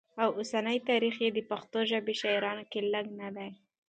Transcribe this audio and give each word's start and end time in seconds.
او 0.23 0.29
اوسني 0.39 0.77
تاریخ 0.89 1.15
کي 1.21 1.29
د 1.33 1.39
پښتو 1.51 1.79
ژبې 1.91 2.13
شاعران 2.21 2.59
که 2.71 2.79
لږ 2.93 3.05
نه 3.21 3.29
دي 3.35 3.49